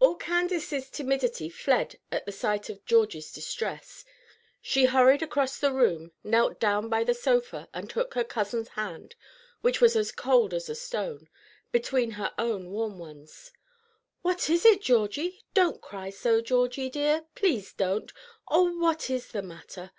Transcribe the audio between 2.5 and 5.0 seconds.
of Georgie's distress. She